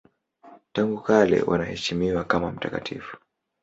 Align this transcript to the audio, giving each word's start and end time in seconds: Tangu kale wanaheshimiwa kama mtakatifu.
Tangu 0.73 1.01
kale 1.01 1.41
wanaheshimiwa 1.41 2.23
kama 2.23 2.51
mtakatifu. 2.51 3.17